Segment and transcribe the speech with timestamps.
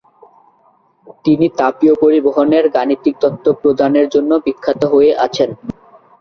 [1.25, 5.49] তিনি তাপীয় পরিবহনের গাণিতিক তত্ত্ব প্রদানের জন্য বিখ্যাত হয়ে আছেন।